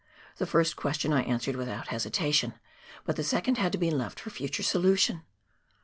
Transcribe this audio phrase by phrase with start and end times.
[0.37, 2.55] The first question I answered without hesitation,
[3.05, 5.21] but the second had to be left for future solution.